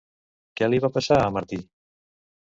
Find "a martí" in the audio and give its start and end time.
1.19-1.61